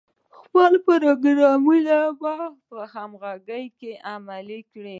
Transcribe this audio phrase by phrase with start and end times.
[0.39, 1.97] خپل پروګرامونه
[2.69, 4.89] په همغږۍ کې عملي کړي.